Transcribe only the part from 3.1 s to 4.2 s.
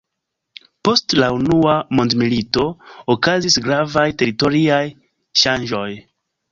okazis gravaj